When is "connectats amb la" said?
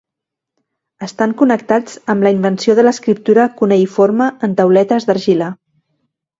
1.41-2.33